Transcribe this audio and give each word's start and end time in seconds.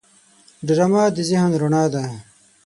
ډرامه 0.67 1.03
د 1.15 1.17
ذهن 1.29 1.51
رڼا 1.61 1.83
ده 1.93 2.03